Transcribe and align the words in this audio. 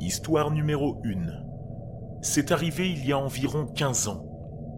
Histoire 0.00 0.52
numéro 0.52 1.02
1. 1.04 2.20
C'est 2.22 2.52
arrivé 2.52 2.88
il 2.88 3.04
y 3.04 3.12
a 3.12 3.18
environ 3.18 3.66
15 3.66 4.06
ans. 4.06 4.24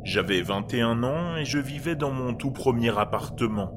J'avais 0.02 0.40
21 0.40 1.02
ans 1.02 1.36
et 1.36 1.44
je 1.44 1.58
vivais 1.58 1.94
dans 1.94 2.10
mon 2.10 2.32
tout 2.32 2.52
premier 2.52 2.98
appartement. 2.98 3.70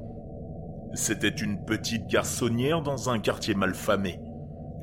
C'était 0.93 1.27
une 1.27 1.65
petite 1.65 2.07
garçonnière 2.07 2.81
dans 2.81 3.09
un 3.09 3.19
quartier 3.19 3.55
malfamé. 3.55 4.21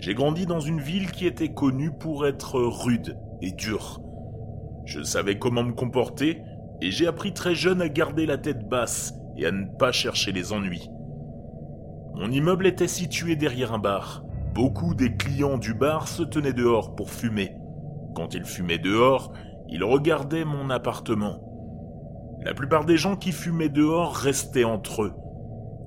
J'ai 0.01 0.13
grandi 0.13 0.45
dans 0.45 0.61
une 0.61 0.83
ville 0.83 1.11
qui 1.11 1.27
était 1.27 1.55
connue 1.55 1.93
pour 1.93 2.27
être 2.27 2.61
rude 2.61 3.17
et 3.41 3.53
dure. 3.53 4.03
Je 4.85 5.03
savais 5.03 5.39
comment 5.39 5.65
me 5.65 5.73
comporter 5.73 6.43
et 6.83 6.91
j'ai 6.91 7.07
appris 7.07 7.33
très 7.33 7.55
jeune 7.55 7.81
à 7.81 7.89
garder 7.89 8.27
la 8.27 8.37
tête 8.37 8.69
basse 8.69 9.15
et 9.39 9.47
à 9.47 9.51
ne 9.51 9.65
pas 9.79 9.93
chercher 9.93 10.33
les 10.33 10.53
ennuis. 10.53 10.91
Mon 12.17 12.31
immeuble 12.31 12.67
était 12.67 12.87
situé 12.87 13.35
derrière 13.35 13.73
un 13.73 13.79
bar. 13.79 14.25
Beaucoup 14.55 14.95
des 14.95 15.17
clients 15.17 15.59
du 15.59 15.75
bar 15.75 16.09
se 16.09 16.25
tenaient 16.25 16.53
dehors 16.53 16.97
pour 16.97 17.11
fumer. 17.11 17.57
Quand 18.15 18.35
ils 18.35 18.45
fumaient 18.45 18.79
dehors, 18.79 19.33
ils 19.69 19.85
regardaient 19.85 20.45
mon 20.45 20.71
appartement. 20.71 21.41
La 22.43 22.53
plupart 22.53 22.85
des 22.85 22.97
gens 22.97 23.17
qui 23.17 23.31
fumaient 23.31 23.69
dehors 23.69 24.15
restaient 24.15 24.65
entre 24.65 25.05
eux. 25.05 25.13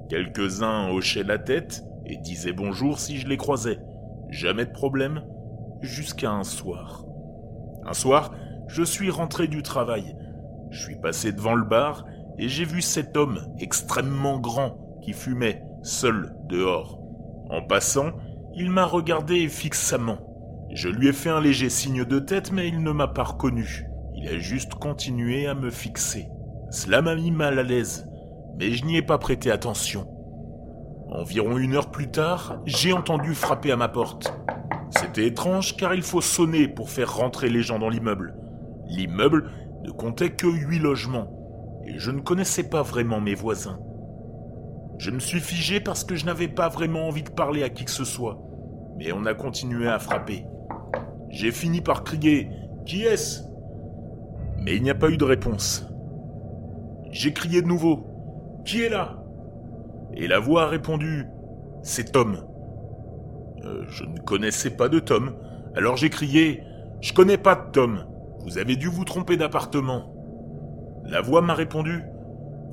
Quelques-uns 0.09 0.89
hochaient 0.89 1.23
la 1.23 1.39
tête 1.39 1.83
et 2.05 2.15
disaient 2.17 2.53
bonjour 2.53 2.99
si 2.99 3.17
je 3.17 3.27
les 3.27 3.37
croisais. 3.37 3.79
Jamais 4.29 4.65
de 4.65 4.71
problème, 4.71 5.23
jusqu'à 5.81 6.31
un 6.31 6.43
soir. 6.43 7.03
Un 7.85 7.93
soir, 7.93 8.31
je 8.67 8.83
suis 8.83 9.09
rentré 9.09 9.47
du 9.47 9.61
travail. 9.61 10.15
Je 10.69 10.81
suis 10.81 10.95
passé 10.95 11.33
devant 11.33 11.55
le 11.55 11.65
bar 11.65 12.05
et 12.37 12.47
j'ai 12.47 12.65
vu 12.65 12.81
cet 12.81 13.17
homme 13.17 13.39
extrêmement 13.59 14.39
grand 14.39 14.77
qui 15.01 15.11
fumait 15.11 15.63
seul 15.81 16.33
dehors. 16.47 16.99
En 17.49 17.61
passant, 17.61 18.11
il 18.55 18.69
m'a 18.69 18.85
regardé 18.85 19.47
fixement. 19.49 20.17
Je 20.73 20.89
lui 20.89 21.07
ai 21.07 21.13
fait 21.13 21.29
un 21.29 21.41
léger 21.41 21.69
signe 21.69 22.05
de 22.05 22.19
tête, 22.19 22.51
mais 22.51 22.67
il 22.67 22.83
ne 22.83 22.91
m'a 22.91 23.07
pas 23.07 23.23
reconnu. 23.23 23.85
Il 24.15 24.27
a 24.27 24.37
juste 24.37 24.75
continué 24.75 25.47
à 25.47 25.55
me 25.55 25.71
fixer. 25.71 26.27
Cela 26.69 27.01
m'a 27.01 27.15
mis 27.15 27.31
mal 27.31 27.57
à 27.57 27.63
l'aise, 27.63 28.07
mais 28.57 28.71
je 28.71 28.85
n'y 28.85 28.97
ai 28.97 29.01
pas 29.01 29.17
prêté 29.17 29.49
attention. 29.49 30.07
Environ 31.09 31.57
une 31.57 31.75
heure 31.75 31.91
plus 31.91 32.09
tard, 32.09 32.59
j'ai 32.65 32.93
entendu 32.93 33.33
frapper 33.33 33.71
à 33.71 33.75
ma 33.75 33.87
porte. 33.87 34.33
C'était 34.91 35.27
étrange 35.27 35.75
car 35.75 35.95
il 35.95 36.03
faut 36.03 36.21
sonner 36.21 36.67
pour 36.67 36.89
faire 36.89 37.15
rentrer 37.15 37.49
les 37.49 37.63
gens 37.63 37.79
dans 37.79 37.89
l'immeuble. 37.89 38.35
L'immeuble 38.87 39.49
ne 39.83 39.91
comptait 39.91 40.31
que 40.31 40.47
huit 40.47 40.79
logements, 40.79 41.81
et 41.85 41.97
je 41.97 42.11
ne 42.11 42.21
connaissais 42.21 42.69
pas 42.69 42.83
vraiment 42.83 43.19
mes 43.19 43.35
voisins. 43.35 43.79
Je 44.97 45.11
me 45.11 45.19
suis 45.19 45.39
figé 45.39 45.79
parce 45.79 46.03
que 46.03 46.15
je 46.15 46.25
n'avais 46.25 46.47
pas 46.47 46.69
vraiment 46.69 47.07
envie 47.07 47.23
de 47.23 47.29
parler 47.29 47.63
à 47.63 47.69
qui 47.69 47.85
que 47.85 47.91
ce 47.91 48.05
soit. 48.05 48.39
Mais 48.97 49.11
on 49.11 49.25
a 49.25 49.33
continué 49.33 49.87
à 49.87 49.99
frapper. 49.99 50.45
J'ai 51.29 51.51
fini 51.51 51.81
par 51.81 52.03
crier 52.03 52.49
Qui 52.85 53.03
est-ce? 53.03 53.41
Mais 54.59 54.75
il 54.75 54.83
n'y 54.83 54.91
a 54.91 54.95
pas 54.95 55.09
eu 55.09 55.17
de 55.17 55.23
réponse. 55.23 55.85
J'ai 57.11 57.33
crié 57.33 57.61
de 57.61 57.67
nouveau 57.67 58.07
Qui 58.65 58.83
est 58.83 58.89
là? 58.89 59.23
Et 60.15 60.27
la 60.27 60.39
voix 60.39 60.63
a 60.63 60.67
répondu 60.67 61.25
C'est 61.81 62.11
Tom. 62.11 62.37
Euh, 63.65 63.83
je 63.87 64.03
ne 64.03 64.19
connaissais 64.19 64.71
pas 64.71 64.89
de 64.89 64.99
Tom, 64.99 65.35
alors 65.75 65.97
j'ai 65.97 66.09
crié 66.09 66.63
Je 67.01 67.13
connais 67.13 67.37
pas 67.37 67.55
de 67.55 67.71
Tom. 67.71 68.05
Vous 68.43 68.57
avez 68.57 68.75
dû 68.75 68.87
vous 68.87 69.05
tromper 69.05 69.37
d'appartement. 69.37 70.13
La 71.05 71.21
voix 71.21 71.41
m'a 71.41 71.53
répondu 71.53 72.03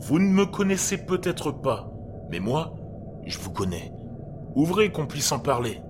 Vous 0.00 0.18
ne 0.18 0.30
me 0.32 0.44
connaissez 0.44 0.98
peut-être 0.98 1.50
pas, 1.50 1.90
mais 2.30 2.40
moi, 2.40 2.74
je 3.26 3.38
vous 3.38 3.50
connais. 3.50 3.92
Ouvrez 4.54 4.90
qu'on 4.90 5.06
puisse 5.06 5.32
en 5.32 5.38
parler. 5.38 5.80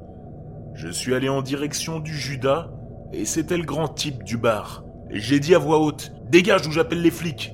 Je 0.74 0.88
suis 0.88 1.14
allé 1.14 1.28
en 1.28 1.42
direction 1.42 2.00
du 2.00 2.14
Judas, 2.14 2.70
et 3.12 3.24
c'était 3.24 3.56
le 3.56 3.64
grand 3.64 3.88
type 3.88 4.22
du 4.24 4.36
bar. 4.36 4.84
J'ai 5.10 5.40
dit 5.40 5.54
à 5.54 5.58
voix 5.58 5.78
haute 5.78 6.12
Dégage 6.28 6.66
ou 6.66 6.70
j'appelle 6.70 7.02
les 7.02 7.10
flics 7.10 7.52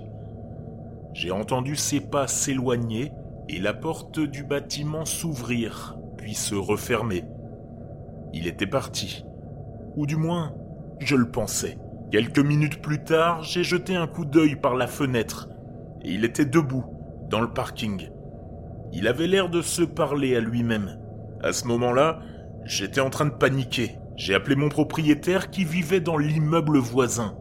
J'ai 1.14 1.30
entendu 1.30 1.76
ses 1.76 2.00
pas 2.00 2.26
s'éloigner 2.26 3.12
et 3.48 3.58
la 3.58 3.72
porte 3.72 4.20
du 4.20 4.44
bâtiment 4.44 5.04
s'ouvrir, 5.04 5.96
puis 6.18 6.34
se 6.34 6.54
refermer. 6.54 7.24
Il 8.32 8.46
était 8.46 8.66
parti. 8.66 9.24
Ou 9.96 10.06
du 10.06 10.16
moins, 10.16 10.54
je 10.98 11.16
le 11.16 11.30
pensais. 11.30 11.78
Quelques 12.10 12.38
minutes 12.38 12.82
plus 12.82 13.02
tard, 13.02 13.42
j'ai 13.42 13.64
jeté 13.64 13.96
un 13.96 14.06
coup 14.06 14.24
d'œil 14.24 14.56
par 14.56 14.76
la 14.76 14.86
fenêtre, 14.86 15.48
et 16.02 16.12
il 16.12 16.24
était 16.24 16.44
debout, 16.44 16.84
dans 17.30 17.40
le 17.40 17.52
parking. 17.52 18.10
Il 18.92 19.08
avait 19.08 19.26
l'air 19.26 19.48
de 19.48 19.62
se 19.62 19.82
parler 19.82 20.36
à 20.36 20.40
lui-même. 20.40 20.98
À 21.42 21.52
ce 21.52 21.66
moment-là, 21.66 22.20
j'étais 22.64 23.00
en 23.00 23.10
train 23.10 23.26
de 23.26 23.30
paniquer. 23.30 23.98
J'ai 24.16 24.34
appelé 24.34 24.56
mon 24.56 24.68
propriétaire 24.68 25.50
qui 25.50 25.64
vivait 25.64 26.00
dans 26.00 26.16
l'immeuble 26.16 26.78
voisin. 26.78 27.36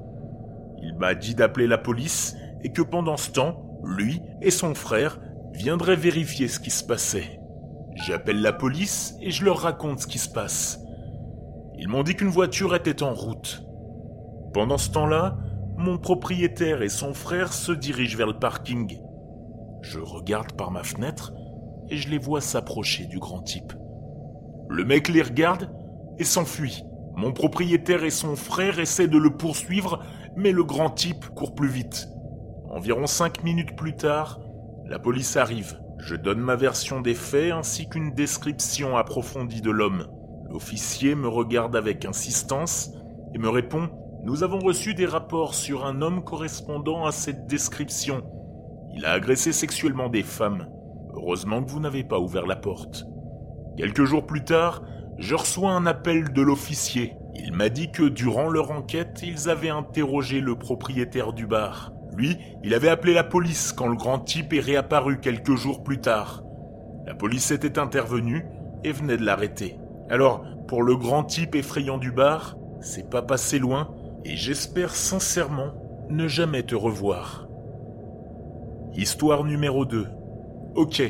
Il 0.81 0.95
m'a 0.97 1.15
dit 1.15 1.35
d'appeler 1.35 1.67
la 1.67 1.77
police 1.77 2.35
et 2.63 2.71
que 2.71 2.81
pendant 2.81 3.17
ce 3.17 3.31
temps, 3.31 3.79
lui 3.83 4.21
et 4.41 4.51
son 4.51 4.75
frère 4.75 5.19
viendraient 5.53 5.95
vérifier 5.95 6.47
ce 6.47 6.59
qui 6.59 6.71
se 6.71 6.83
passait. 6.83 7.39
J'appelle 7.95 8.41
la 8.41 8.51
police 8.51 9.15
et 9.21 9.31
je 9.31 9.45
leur 9.45 9.59
raconte 9.59 10.01
ce 10.01 10.07
qui 10.07 10.19
se 10.19 10.29
passe. 10.29 10.79
Ils 11.77 11.87
m'ont 11.87 12.03
dit 12.03 12.15
qu'une 12.15 12.29
voiture 12.29 12.75
était 12.75 13.03
en 13.03 13.13
route. 13.13 13.63
Pendant 14.53 14.77
ce 14.77 14.91
temps-là, 14.91 15.37
mon 15.77 15.97
propriétaire 15.97 16.81
et 16.81 16.89
son 16.89 17.13
frère 17.13 17.53
se 17.53 17.71
dirigent 17.71 18.17
vers 18.17 18.27
le 18.27 18.39
parking. 18.39 18.97
Je 19.85 19.99
regarde 19.99 20.53
par 20.53 20.71
ma 20.71 20.83
fenêtre 20.83 21.31
et 21.89 21.97
je 21.97 22.09
les 22.09 22.17
vois 22.17 22.41
s'approcher 22.41 23.05
du 23.05 23.19
grand 23.19 23.41
type. 23.41 23.71
Le 24.67 24.83
mec 24.83 25.09
les 25.09 25.21
regarde 25.21 25.69
et 26.17 26.23
s'enfuit. 26.23 26.83
Mon 27.15 27.31
propriétaire 27.31 28.03
et 28.03 28.09
son 28.09 28.35
frère 28.35 28.79
essaient 28.79 29.07
de 29.07 29.19
le 29.19 29.37
poursuivre, 29.37 30.01
mais 30.35 30.51
le 30.51 30.63
grand 30.63 30.89
type 30.89 31.27
court 31.35 31.53
plus 31.53 31.67
vite. 31.67 32.09
Environ 32.67 33.05
cinq 33.05 33.43
minutes 33.43 33.75
plus 33.75 33.95
tard, 33.95 34.39
la 34.85 34.97
police 34.97 35.37
arrive. 35.37 35.79
Je 35.99 36.15
donne 36.15 36.39
ma 36.39 36.55
version 36.55 36.99
des 36.99 37.13
faits 37.13 37.51
ainsi 37.51 37.87
qu'une 37.87 38.11
description 38.11 38.97
approfondie 38.97 39.61
de 39.61 39.71
l'homme. 39.71 40.07
L'officier 40.49 41.13
me 41.13 41.27
regarde 41.27 41.75
avec 41.75 42.05
insistance 42.05 42.91
et 43.35 43.37
me 43.37 43.49
répond 43.49 43.89
Nous 44.23 44.43
avons 44.43 44.59
reçu 44.59 44.95
des 44.95 45.05
rapports 45.05 45.53
sur 45.53 45.85
un 45.85 46.01
homme 46.01 46.23
correspondant 46.23 47.05
à 47.05 47.11
cette 47.11 47.45
description. 47.45 48.23
Il 48.95 49.05
a 49.05 49.11
agressé 49.11 49.51
sexuellement 49.51 50.07
des 50.09 50.23
femmes. 50.23 50.67
Heureusement 51.13 51.63
que 51.63 51.69
vous 51.69 51.79
n'avez 51.79 52.03
pas 52.03 52.19
ouvert 52.19 52.45
la 52.45 52.55
porte. 52.55 53.05
Quelques 53.77 54.05
jours 54.05 54.25
plus 54.25 54.43
tard, 54.45 54.83
je 55.17 55.35
reçois 55.35 55.71
un 55.71 55.85
appel 55.85 56.31
de 56.31 56.41
l'officier. 56.41 57.13
Il 57.35 57.53
m'a 57.53 57.69
dit 57.69 57.91
que 57.91 58.03
durant 58.03 58.47
leur 58.47 58.71
enquête, 58.71 59.21
ils 59.21 59.49
avaient 59.49 59.69
interrogé 59.69 60.39
le 60.39 60.55
propriétaire 60.55 61.33
du 61.33 61.45
bar. 61.45 61.91
Lui, 62.15 62.37
il 62.63 62.73
avait 62.73 62.89
appelé 62.89 63.13
la 63.13 63.25
police 63.25 63.73
quand 63.73 63.87
le 63.87 63.97
grand 63.97 64.19
type 64.19 64.53
est 64.53 64.61
réapparu 64.61 65.19
quelques 65.19 65.55
jours 65.55 65.83
plus 65.83 65.99
tard. 65.99 66.43
La 67.05 67.13
police 67.13 67.51
était 67.51 67.77
intervenue 67.77 68.45
et 68.85 68.93
venait 68.93 69.17
de 69.17 69.25
l'arrêter. 69.25 69.77
Alors, 70.09 70.45
pour 70.67 70.83
le 70.83 70.95
grand 70.95 71.23
type 71.23 71.55
effrayant 71.55 71.97
du 71.97 72.11
bar, 72.11 72.55
c'est 72.79 73.09
pas 73.09 73.21
passé 73.21 73.59
loin 73.59 73.93
et 74.23 74.37
j'espère 74.37 74.95
sincèrement 74.95 75.73
ne 76.09 76.27
jamais 76.27 76.63
te 76.63 76.75
revoir. 76.75 77.44
Histoire 78.97 79.43
numéro 79.43 79.83
2. 79.83 80.07
Ok. 80.75 81.03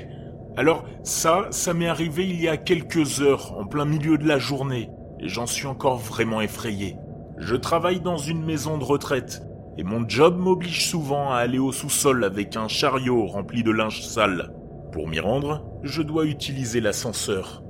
Alors 0.57 0.85
ça, 1.03 1.47
ça 1.51 1.75
m'est 1.75 1.87
arrivé 1.87 2.27
il 2.27 2.41
y 2.41 2.47
a 2.47 2.57
quelques 2.57 3.21
heures, 3.21 3.55
en 3.59 3.67
plein 3.67 3.85
milieu 3.85 4.17
de 4.17 4.27
la 4.27 4.39
journée, 4.39 4.89
et 5.19 5.27
j'en 5.27 5.45
suis 5.45 5.67
encore 5.67 5.97
vraiment 5.97 6.41
effrayé. 6.41 6.97
Je 7.37 7.55
travaille 7.55 7.99
dans 7.99 8.17
une 8.17 8.43
maison 8.43 8.79
de 8.79 8.83
retraite, 8.83 9.43
et 9.77 9.83
mon 9.83 10.03
job 10.09 10.35
m'oblige 10.35 10.89
souvent 10.89 11.31
à 11.31 11.37
aller 11.37 11.59
au 11.59 11.71
sous-sol 11.71 12.23
avec 12.23 12.55
un 12.55 12.67
chariot 12.67 13.27
rempli 13.27 13.61
de 13.61 13.71
linge 13.71 14.01
sale. 14.01 14.51
Pour 14.91 15.07
m'y 15.07 15.19
rendre, 15.19 15.63
je 15.83 16.01
dois 16.01 16.25
utiliser 16.25 16.81
l'ascenseur. 16.81 17.61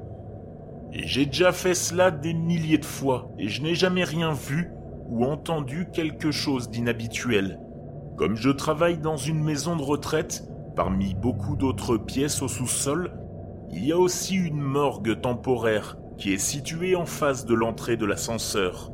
Et 0.94 1.06
j'ai 1.06 1.26
déjà 1.26 1.52
fait 1.52 1.74
cela 1.74 2.10
des 2.10 2.34
milliers 2.34 2.78
de 2.78 2.86
fois, 2.86 3.32
et 3.38 3.50
je 3.50 3.62
n'ai 3.62 3.76
jamais 3.76 4.06
rien 4.06 4.32
vu 4.32 4.72
ou 5.10 5.26
entendu 5.26 5.88
quelque 5.92 6.32
chose 6.32 6.70
d'inhabituel. 6.70 7.60
Comme 8.16 8.38
je 8.38 8.50
travaille 8.50 8.98
dans 8.98 9.18
une 9.18 9.44
maison 9.44 9.76
de 9.76 9.82
retraite, 9.82 10.48
parmi 10.76 11.14
beaucoup 11.14 11.58
d'autres 11.58 11.98
pièces 11.98 12.42
au 12.42 12.48
sous-sol, 12.48 13.12
il 13.72 13.86
y 13.86 13.92
a 13.92 13.98
aussi 13.98 14.36
une 14.36 14.62
morgue 14.62 15.20
temporaire 15.20 15.98
qui 16.18 16.34
est 16.34 16.38
située 16.38 16.96
en 16.96 17.06
face 17.06 17.46
de 17.46 17.54
l'entrée 17.54 17.98
de 17.98 18.06
l'ascenseur. 18.06 18.94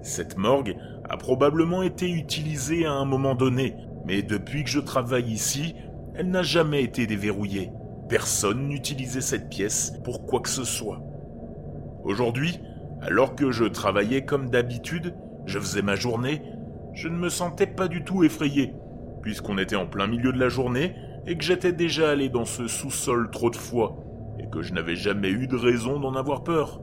Cette 0.00 0.38
morgue 0.38 0.76
a 1.08 1.18
probablement 1.18 1.82
été 1.82 2.10
utilisée 2.10 2.86
à 2.86 2.92
un 2.92 3.04
moment 3.04 3.34
donné, 3.34 3.76
mais 4.06 4.22
depuis 4.22 4.64
que 4.64 4.70
je 4.70 4.80
travaille 4.80 5.30
ici, 5.30 5.74
elle 6.14 6.30
n'a 6.30 6.42
jamais 6.42 6.82
été 6.82 7.06
déverrouillée. 7.06 7.70
Personne 8.08 8.66
n'utilisait 8.66 9.20
cette 9.20 9.50
pièce 9.50 9.92
pour 10.04 10.24
quoi 10.24 10.40
que 10.40 10.48
ce 10.48 10.64
soit. 10.64 11.02
Aujourd'hui, 12.02 12.60
alors 13.02 13.34
que 13.34 13.50
je 13.50 13.64
travaillais 13.64 14.24
comme 14.24 14.48
d'habitude, 14.48 15.14
je 15.44 15.58
faisais 15.58 15.82
ma 15.82 15.96
journée, 15.96 16.42
je 16.94 17.08
ne 17.08 17.16
me 17.16 17.28
sentais 17.28 17.66
pas 17.66 17.88
du 17.88 18.04
tout 18.04 18.24
effrayé, 18.24 18.74
puisqu'on 19.22 19.58
était 19.58 19.76
en 19.76 19.86
plein 19.86 20.06
milieu 20.06 20.32
de 20.32 20.38
la 20.38 20.48
journée 20.48 20.94
et 21.26 21.36
que 21.36 21.44
j'étais 21.44 21.72
déjà 21.72 22.10
allé 22.10 22.28
dans 22.28 22.44
ce 22.44 22.66
sous-sol 22.66 23.30
trop 23.30 23.50
de 23.50 23.56
fois, 23.56 23.96
et 24.38 24.48
que 24.48 24.62
je 24.62 24.72
n'avais 24.72 24.96
jamais 24.96 25.30
eu 25.30 25.46
de 25.46 25.56
raison 25.56 26.00
d'en 26.00 26.14
avoir 26.14 26.42
peur. 26.42 26.80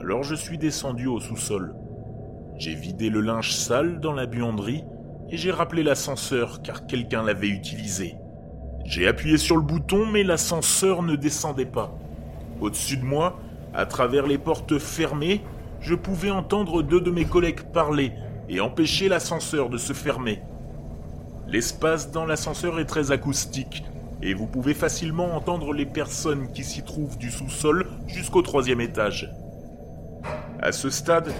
Alors 0.00 0.22
je 0.22 0.34
suis 0.34 0.58
descendu 0.58 1.06
au 1.06 1.20
sous-sol. 1.20 1.74
J'ai 2.56 2.74
vidé 2.74 3.10
le 3.10 3.20
linge 3.20 3.52
sale 3.52 4.00
dans 4.00 4.12
la 4.12 4.26
buanderie 4.26 4.84
et 5.30 5.36
j'ai 5.36 5.50
rappelé 5.50 5.82
l'ascenseur 5.82 6.62
car 6.62 6.86
quelqu'un 6.86 7.22
l'avait 7.22 7.48
utilisé. 7.48 8.16
J'ai 8.84 9.06
appuyé 9.06 9.38
sur 9.38 9.56
le 9.56 9.62
bouton 9.62 10.06
mais 10.06 10.22
l'ascenseur 10.22 11.02
ne 11.02 11.16
descendait 11.16 11.64
pas. 11.64 11.96
Au-dessus 12.60 12.96
de 12.96 13.04
moi, 13.04 13.38
à 13.72 13.86
travers 13.86 14.26
les 14.26 14.38
portes 14.38 14.78
fermées, 14.78 15.42
je 15.80 15.94
pouvais 15.94 16.30
entendre 16.30 16.82
deux 16.82 17.00
de 17.00 17.10
mes 17.10 17.24
collègues 17.24 17.62
parler 17.72 18.12
et 18.48 18.60
empêcher 18.60 19.08
l'ascenseur 19.08 19.70
de 19.70 19.78
se 19.78 19.92
fermer. 19.92 20.42
L'espace 21.46 22.10
dans 22.10 22.26
l'ascenseur 22.26 22.80
est 22.80 22.84
très 22.84 23.12
acoustique 23.12 23.84
et 24.22 24.34
vous 24.34 24.46
pouvez 24.46 24.74
facilement 24.74 25.36
entendre 25.36 25.72
les 25.72 25.86
personnes 25.86 26.50
qui 26.52 26.64
s'y 26.64 26.82
trouvent 26.82 27.18
du 27.18 27.30
sous-sol 27.30 27.86
jusqu'au 28.06 28.42
troisième 28.42 28.80
étage. 28.80 29.30
À 30.60 30.72
ce 30.72 30.88
stade, 30.88 31.30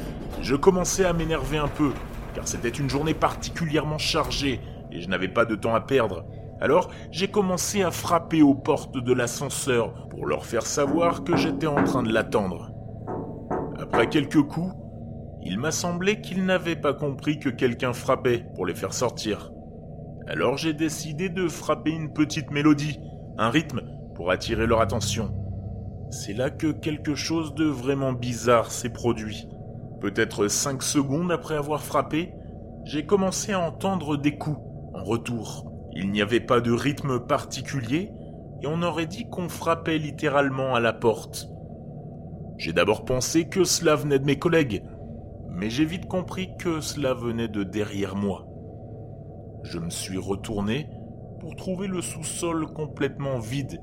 je 0.42 0.54
commençais 0.54 1.04
à 1.04 1.14
m'énerver 1.14 1.56
un 1.56 1.68
peu, 1.68 1.92
car 2.34 2.46
c'était 2.46 2.68
une 2.68 2.90
journée 2.90 3.14
particulièrement 3.14 3.98
chargée 3.98 4.60
et 4.92 5.00
je 5.00 5.08
n'avais 5.08 5.28
pas 5.28 5.46
de 5.46 5.54
temps 5.54 5.74
à 5.74 5.80
perdre. 5.80 6.26
Alors 6.60 6.90
j'ai 7.10 7.28
commencé 7.28 7.82
à 7.82 7.90
frapper 7.90 8.42
aux 8.42 8.54
portes 8.54 8.98
de 8.98 9.12
l'ascenseur 9.12 10.08
pour 10.08 10.26
leur 10.26 10.44
faire 10.44 10.66
savoir 10.66 11.24
que 11.24 11.36
j'étais 11.36 11.66
en 11.66 11.82
train 11.84 12.02
de 12.02 12.12
l'attendre. 12.12 12.70
Après 13.80 14.08
quelques 14.08 14.42
coups, 14.42 14.74
il 15.44 15.58
m'a 15.58 15.70
semblé 15.70 16.20
qu'ils 16.20 16.44
n'avaient 16.44 16.76
pas 16.76 16.94
compris 16.94 17.38
que 17.38 17.50
quelqu'un 17.50 17.92
frappait 17.92 18.46
pour 18.54 18.66
les 18.66 18.74
faire 18.74 18.94
sortir. 18.94 19.52
Alors 20.26 20.56
j'ai 20.56 20.72
décidé 20.72 21.28
de 21.28 21.48
frapper 21.48 21.90
une 21.90 22.12
petite 22.12 22.50
mélodie, 22.50 22.98
un 23.36 23.50
rythme, 23.50 23.82
pour 24.14 24.30
attirer 24.30 24.66
leur 24.66 24.80
attention. 24.80 25.34
C'est 26.10 26.32
là 26.32 26.48
que 26.48 26.68
quelque 26.68 27.14
chose 27.14 27.54
de 27.54 27.64
vraiment 27.64 28.12
bizarre 28.12 28.70
s'est 28.70 28.92
produit. 28.92 29.48
Peut-être 30.00 30.48
cinq 30.48 30.82
secondes 30.82 31.30
après 31.30 31.56
avoir 31.56 31.82
frappé, 31.82 32.32
j'ai 32.84 33.04
commencé 33.04 33.52
à 33.52 33.60
entendre 33.60 34.16
des 34.16 34.36
coups 34.36 34.60
en 34.94 35.04
retour. 35.04 35.70
Il 35.92 36.10
n'y 36.10 36.22
avait 36.22 36.40
pas 36.40 36.60
de 36.60 36.72
rythme 36.72 37.20
particulier 37.20 38.12
et 38.62 38.66
on 38.66 38.82
aurait 38.82 39.06
dit 39.06 39.28
qu'on 39.28 39.48
frappait 39.48 39.98
littéralement 39.98 40.74
à 40.74 40.80
la 40.80 40.92
porte. 40.92 41.48
J'ai 42.56 42.72
d'abord 42.72 43.04
pensé 43.04 43.48
que 43.48 43.64
cela 43.64 43.96
venait 43.96 44.18
de 44.18 44.24
mes 44.24 44.38
collègues, 44.38 44.82
mais 45.54 45.70
j'ai 45.70 45.84
vite 45.84 46.06
compris 46.06 46.56
que 46.58 46.80
cela 46.80 47.14
venait 47.14 47.48
de 47.48 47.62
derrière 47.62 48.16
moi. 48.16 48.46
Je 49.62 49.78
me 49.78 49.90
suis 49.90 50.18
retourné 50.18 50.88
pour 51.40 51.56
trouver 51.56 51.86
le 51.86 52.02
sous-sol 52.02 52.72
complètement 52.72 53.38
vide 53.38 53.80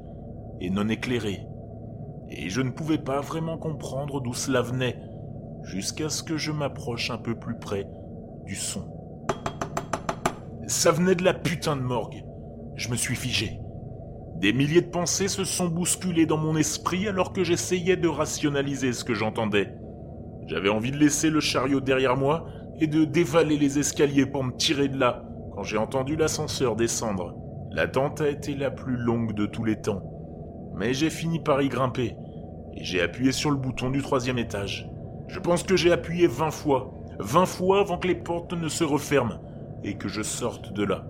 et 0.60 0.70
non 0.70 0.90
éclairé. 0.90 1.46
Et 2.30 2.50
je 2.50 2.62
ne 2.62 2.72
pouvais 2.72 2.98
pas 2.98 3.22
vraiment 3.22 3.58
comprendre 3.58 4.22
d'où 4.22 4.34
cela 4.34 4.62
venait, 4.62 5.00
jusqu'à 5.64 6.10
ce 6.10 6.24
que 6.24 6.38
je 6.38 6.52
m'approche 6.52 7.10
un 7.10 7.18
peu 7.18 7.36
plus 7.36 7.58
près 7.58 7.88
du 8.46 8.56
son. 8.56 8.86
Ça 10.68 10.92
venait 10.92 11.16
de 11.16 11.24
la 11.24 11.34
putain 11.34 11.76
de 11.76 11.82
morgue. 11.82 12.24
Je 12.76 12.90
me 12.90 12.96
suis 12.96 13.16
figé. 13.16 13.60
Des 14.38 14.54
milliers 14.54 14.82
de 14.82 14.90
pensées 14.90 15.28
se 15.28 15.44
sont 15.44 15.68
bousculées 15.68 16.26
dans 16.26 16.38
mon 16.38 16.56
esprit 16.56 17.08
alors 17.08 17.34
que 17.34 17.44
j'essayais 17.44 17.98
de 17.98 18.08
rationaliser 18.08 18.94
ce 18.94 19.04
que 19.04 19.14
j'entendais. 19.14 19.81
J'avais 20.52 20.68
envie 20.68 20.92
de 20.92 20.98
laisser 20.98 21.30
le 21.30 21.40
chariot 21.40 21.80
derrière 21.80 22.18
moi 22.18 22.46
et 22.78 22.88
de 22.88 23.06
dévaler 23.06 23.58
les 23.58 23.80
escaliers 23.80 24.26
pour 24.26 24.44
me 24.44 24.52
tirer 24.52 24.90
de 24.90 25.00
là 25.00 25.24
quand 25.54 25.64
j'ai 25.64 25.78
entendu 25.78 26.18
l'ascenseur 26.18 26.76
descendre. 26.76 27.38
L'attente 27.72 28.20
a 28.20 28.28
été 28.28 28.54
la 28.54 28.70
plus 28.70 28.98
longue 28.98 29.34
de 29.34 29.46
tous 29.46 29.64
les 29.64 29.80
temps. 29.80 30.04
Mais 30.76 30.94
j'ai 30.94 31.10
fini 31.10 31.40
par 31.40 31.62
y 31.62 31.70
grimper 31.70 32.18
et 32.76 32.84
j'ai 32.84 33.00
appuyé 33.00 33.32
sur 33.32 33.50
le 33.50 33.56
bouton 33.56 33.92
du 33.92 34.02
troisième 34.02 34.38
étage. 34.38 34.90
Je 35.30 35.40
pense 35.40 35.64
que 35.64 35.78
j'ai 35.78 35.94
appuyé 35.94 36.28
vingt 36.28 36.52
fois, 36.52 36.92
vingt 37.18 37.46
fois 37.46 37.80
avant 37.80 37.98
que 37.98 38.10
les 38.10 38.16
portes 38.16 38.52
ne 38.52 38.68
se 38.68 38.84
referment 38.84 39.40
et 39.86 39.96
que 39.96 40.10
je 40.10 40.22
sorte 40.22 40.74
de 40.74 40.84
là. 40.84 41.06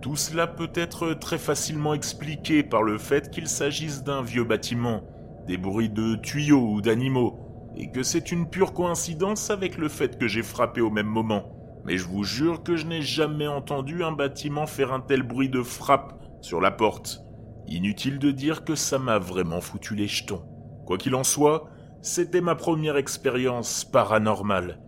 Tout 0.00 0.16
cela 0.16 0.46
peut 0.46 0.72
être 0.74 1.12
très 1.12 1.36
facilement 1.36 1.92
expliqué 1.92 2.62
par 2.62 2.82
le 2.82 2.96
fait 2.96 3.28
qu'il 3.28 3.46
s'agisse 3.46 4.04
d'un 4.04 4.22
vieux 4.22 4.44
bâtiment, 4.44 5.02
des 5.46 5.58
bruits 5.58 5.90
de 5.90 6.14
tuyaux 6.14 6.66
ou 6.66 6.80
d'animaux, 6.80 7.49
et 7.76 7.90
que 7.90 8.02
c'est 8.02 8.32
une 8.32 8.48
pure 8.48 8.72
coïncidence 8.72 9.50
avec 9.50 9.76
le 9.76 9.88
fait 9.88 10.18
que 10.18 10.28
j'ai 10.28 10.42
frappé 10.42 10.80
au 10.80 10.90
même 10.90 11.06
moment. 11.06 11.56
Mais 11.84 11.96
je 11.96 12.06
vous 12.06 12.24
jure 12.24 12.62
que 12.62 12.76
je 12.76 12.86
n'ai 12.86 13.02
jamais 13.02 13.46
entendu 13.46 14.04
un 14.04 14.12
bâtiment 14.12 14.66
faire 14.66 14.92
un 14.92 15.00
tel 15.00 15.22
bruit 15.22 15.48
de 15.48 15.62
frappe 15.62 16.20
sur 16.40 16.60
la 16.60 16.70
porte. 16.70 17.22
Inutile 17.66 18.18
de 18.18 18.30
dire 18.30 18.64
que 18.64 18.74
ça 18.74 18.98
m'a 18.98 19.18
vraiment 19.18 19.60
foutu 19.60 19.94
les 19.94 20.08
jetons. 20.08 20.44
Quoi 20.86 20.98
qu'il 20.98 21.14
en 21.14 21.24
soit, 21.24 21.68
c'était 22.02 22.40
ma 22.40 22.54
première 22.54 22.96
expérience 22.96 23.84
paranormale, 23.84 24.80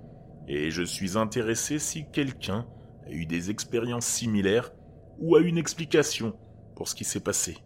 et 0.48 0.70
je 0.70 0.82
suis 0.82 1.16
intéressé 1.16 1.78
si 1.78 2.06
quelqu'un 2.10 2.66
a 3.06 3.10
eu 3.10 3.26
des 3.26 3.50
expériences 3.50 4.06
similaires 4.06 4.72
ou 5.18 5.36
a 5.36 5.40
une 5.40 5.58
explication 5.58 6.34
pour 6.74 6.88
ce 6.88 6.94
qui 6.94 7.04
s'est 7.04 7.20
passé. 7.20 7.58